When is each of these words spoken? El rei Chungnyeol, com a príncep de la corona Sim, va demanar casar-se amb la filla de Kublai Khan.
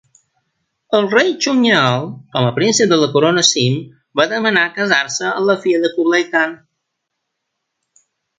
El 0.99 1.03
rei 1.09 1.27
Chungnyeol, 1.45 2.07
com 2.35 2.47
a 2.47 2.53
príncep 2.55 2.89
de 2.93 2.97
la 3.01 3.09
corona 3.17 3.43
Sim, 3.49 3.75
va 4.21 4.27
demanar 4.33 4.65
casar-se 4.79 5.29
amb 5.35 5.47
la 5.51 5.57
filla 5.67 5.83
de 5.85 5.93
Kublai 5.99 6.27
Khan. 6.33 6.57